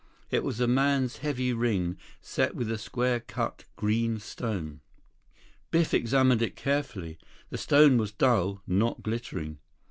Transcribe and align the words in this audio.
It 0.31 0.43
was 0.43 0.59
a 0.59 0.65
man's 0.67 1.17
heavy 1.17 1.53
ring, 1.53 1.95
set 2.21 2.55
with 2.55 2.71
a 2.71 2.79
square 2.79 3.19
cut 3.19 3.65
green 3.75 4.17
stone. 4.17 4.81
Biff 5.69 5.93
examined 5.93 6.41
it 6.41 6.55
carefully. 6.55 7.19
The 7.51 7.59
stone 7.59 7.99
was 7.99 8.11
dull, 8.11 8.63
not 8.65 9.03
glittering. 9.03 9.59